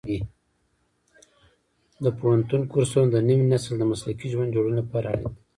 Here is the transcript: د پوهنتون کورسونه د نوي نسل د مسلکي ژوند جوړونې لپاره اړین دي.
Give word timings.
د 2.03 2.05
پوهنتون 2.17 2.61
کورسونه 2.71 3.07
د 3.11 3.15
نوي 3.27 3.45
نسل 3.53 3.73
د 3.77 3.83
مسلکي 3.91 4.27
ژوند 4.33 4.53
جوړونې 4.55 4.77
لپاره 4.81 5.05
اړین 5.13 5.29
دي. 5.33 5.39